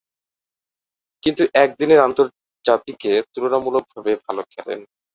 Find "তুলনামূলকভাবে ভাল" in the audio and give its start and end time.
3.33-4.37